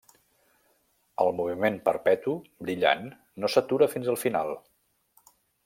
[1.25, 2.33] El moviment perpetu,
[2.69, 3.05] brillant,
[3.45, 4.53] no s'atura fins al final.